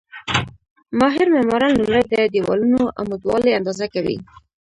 [0.99, 4.17] ماهر معماران لومړی د دېوالونو عمودوالی اندازه کوي.